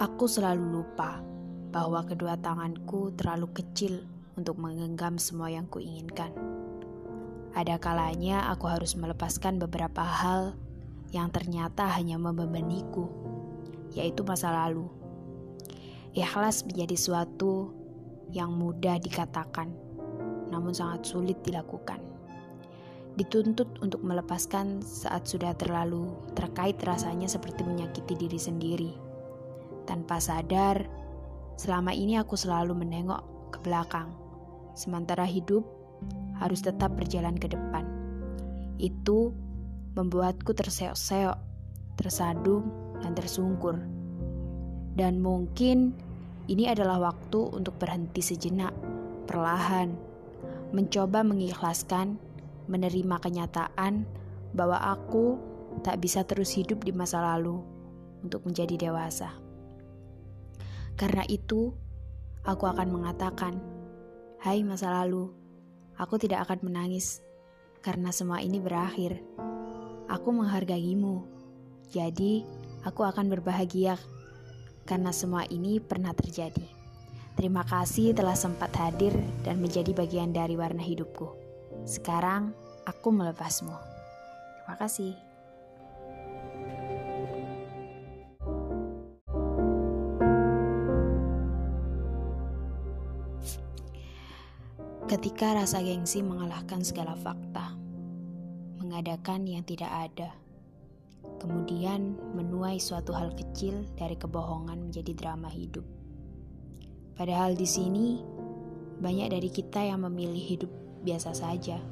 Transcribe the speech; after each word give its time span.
Aku 0.00 0.24
selalu 0.30 0.80
lupa 0.80 1.20
bahwa 1.70 2.02
kedua 2.06 2.38
tanganku 2.40 3.14
terlalu 3.14 3.50
kecil 3.54 4.02
untuk 4.38 4.56
menggenggam 4.56 5.20
semua 5.20 5.52
yang 5.52 5.68
kuinginkan. 5.68 6.32
Ada 7.50 7.82
kalanya 7.82 8.46
aku 8.48 8.70
harus 8.70 8.94
melepaskan 8.94 9.58
beberapa 9.58 10.00
hal 10.06 10.54
yang 11.10 11.34
ternyata 11.34 11.90
hanya 11.90 12.14
membebaniku, 12.14 13.10
yaitu 13.92 14.22
masa 14.22 14.54
lalu. 14.54 14.86
Ikhlas 16.14 16.62
menjadi 16.62 16.94
suatu 16.94 17.74
yang 18.30 18.54
mudah 18.54 19.02
dikatakan, 19.02 19.74
namun 20.54 20.70
sangat 20.70 21.06
sulit 21.06 21.38
dilakukan. 21.42 21.98
Dituntut 23.18 23.82
untuk 23.82 24.00
melepaskan 24.06 24.80
saat 24.86 25.26
sudah 25.26 25.50
terlalu 25.58 26.14
terkait 26.38 26.78
rasanya 26.86 27.26
seperti 27.26 27.66
menyakiti 27.66 28.14
diri 28.14 28.38
sendiri. 28.38 29.09
Tanpa 29.88 30.20
sadar, 30.22 30.86
selama 31.60 31.92
ini 31.92 32.16
aku 32.16 32.36
selalu 32.36 32.76
menengok 32.76 33.52
ke 33.52 33.58
belakang, 33.64 34.12
sementara 34.72 35.26
hidup 35.26 35.66
harus 36.40 36.64
tetap 36.64 36.96
berjalan 36.96 37.36
ke 37.36 37.52
depan. 37.52 37.84
Itu 38.80 39.36
membuatku 39.96 40.56
terseok-seok, 40.56 41.38
tersadung, 42.00 42.70
dan 43.04 43.12
tersungkur. 43.12 43.76
Dan 44.96 45.20
mungkin 45.20 45.92
ini 46.48 46.66
adalah 46.66 47.12
waktu 47.12 47.52
untuk 47.52 47.76
berhenti 47.76 48.24
sejenak, 48.24 48.72
perlahan, 49.28 49.94
mencoba 50.70 51.26
mengikhlaskan, 51.26 52.16
menerima 52.70 53.16
kenyataan 53.18 54.06
bahwa 54.54 54.78
aku 54.78 55.38
tak 55.82 56.02
bisa 56.02 56.26
terus 56.26 56.54
hidup 56.54 56.82
di 56.82 56.90
masa 56.90 57.22
lalu 57.22 57.62
untuk 58.22 58.46
menjadi 58.46 58.90
dewasa. 58.90 59.49
Karena 60.94 61.26
itu, 61.26 61.74
aku 62.46 62.64
akan 62.64 62.88
mengatakan, 62.90 63.58
"Hai 64.40 64.64
masa 64.64 64.90
lalu, 64.90 65.30
aku 65.98 66.16
tidak 66.16 66.48
akan 66.48 66.70
menangis 66.70 67.20
karena 67.84 68.14
semua 68.14 68.40
ini 68.40 68.62
berakhir." 68.62 69.20
Aku 70.10 70.34
menghargaimu, 70.34 71.22
jadi 71.94 72.42
aku 72.82 73.06
akan 73.06 73.30
berbahagia 73.30 73.94
karena 74.82 75.14
semua 75.14 75.46
ini 75.46 75.78
pernah 75.78 76.10
terjadi. 76.10 76.66
Terima 77.38 77.62
kasih 77.62 78.10
telah 78.12 78.34
sempat 78.34 78.74
hadir 78.74 79.14
dan 79.46 79.62
menjadi 79.62 79.94
bagian 79.94 80.34
dari 80.34 80.58
warna 80.58 80.82
hidupku. 80.82 81.30
Sekarang 81.86 82.50
aku 82.84 83.14
melepasmu. 83.14 83.72
Terima 84.60 84.74
kasih. 84.76 85.29
Ketika 95.10 95.58
rasa 95.58 95.82
gengsi 95.82 96.22
mengalahkan 96.22 96.86
segala 96.86 97.18
fakta 97.18 97.74
mengadakan 98.78 99.42
yang 99.42 99.66
tidak 99.66 99.90
ada. 99.90 100.30
Kemudian 101.42 102.14
menuai 102.38 102.78
suatu 102.78 103.10
hal 103.10 103.34
kecil 103.34 103.90
dari 103.98 104.14
kebohongan 104.14 104.78
menjadi 104.78 105.10
drama 105.18 105.50
hidup. 105.50 105.82
Padahal 107.18 107.58
di 107.58 107.66
sini 107.66 108.22
banyak 109.02 109.34
dari 109.34 109.50
kita 109.50 109.82
yang 109.82 110.06
memilih 110.06 110.38
hidup 110.38 110.70
biasa 111.02 111.34
saja. 111.34 111.82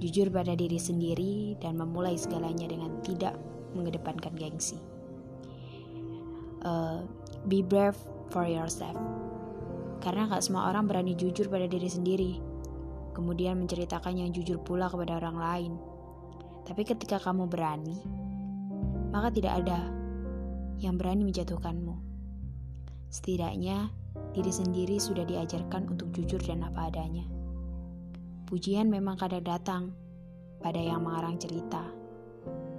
Jujur 0.00 0.32
pada 0.32 0.56
diri 0.56 0.80
sendiri 0.80 1.60
dan 1.60 1.76
memulai 1.76 2.16
segalanya 2.16 2.64
dengan 2.64 2.96
tidak 3.04 3.36
mengedepankan 3.76 4.32
gengsi. 4.40 4.80
Uh, 6.64 7.04
be 7.44 7.60
brave 7.60 7.96
for 8.32 8.48
yourself. 8.48 8.96
Karena 10.00 10.28
gak 10.32 10.42
semua 10.42 10.72
orang 10.72 10.88
berani 10.88 11.12
jujur 11.12 11.52
pada 11.52 11.68
diri 11.68 11.88
sendiri 11.88 12.32
kemudian 13.20 13.58
menceritakan 13.60 14.16
yang 14.16 14.30
jujur 14.32 14.56
pula 14.62 14.88
kepada 14.88 15.18
orang 15.20 15.36
lain. 15.36 15.72
Tapi 16.64 16.82
ketika 16.86 17.18
kamu 17.18 17.50
berani, 17.50 17.98
maka 19.10 19.28
tidak 19.34 19.60
ada 19.60 19.90
yang 20.80 20.96
berani 20.96 21.26
menjatuhkanmu. 21.26 21.94
Setidaknya, 23.10 23.90
diri 24.32 24.52
sendiri 24.54 24.96
sudah 25.02 25.26
diajarkan 25.26 25.90
untuk 25.90 26.14
jujur 26.14 26.38
dan 26.40 26.62
apa 26.62 26.88
adanya. 26.88 27.26
Pujian 28.46 28.88
memang 28.88 29.18
kadang 29.18 29.44
datang 29.44 29.82
pada 30.62 30.78
yang 30.78 31.02
mengarang 31.02 31.36
cerita, 31.36 31.84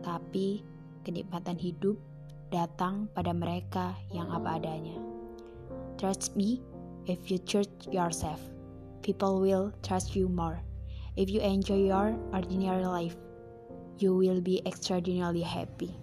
tapi 0.02 0.64
kenikmatan 1.04 1.60
hidup 1.60 2.00
datang 2.50 3.08
pada 3.12 3.32
mereka 3.36 3.96
yang 4.10 4.32
apa 4.32 4.60
adanya. 4.60 4.96
Trust 6.00 6.34
me 6.34 6.71
if 7.08 7.32
you 7.32 7.38
trust 7.38 7.92
yourself 7.92 8.42
people 9.02 9.42
will 9.42 9.74
trust 9.84 10.16
you 10.16 10.30
more. 10.30 10.62
If 11.16 11.30
you 11.30 11.42
enjoy 11.42 11.86
your 11.86 12.18
ordinary 12.34 12.86
life, 12.86 13.16
you 13.98 14.16
will 14.16 14.42
be 14.42 14.62
extraordinarily 14.66 15.42
happy. 15.42 15.96